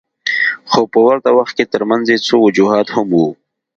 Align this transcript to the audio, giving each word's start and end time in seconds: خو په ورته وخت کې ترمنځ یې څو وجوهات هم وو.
خو 0.71 0.81
په 0.93 0.99
ورته 1.07 1.29
وخت 1.37 1.53
کې 1.57 1.71
ترمنځ 1.73 2.05
یې 2.13 2.17
څو 2.27 2.35
وجوهات 2.45 2.87
هم 2.95 3.07
وو. 3.17 3.29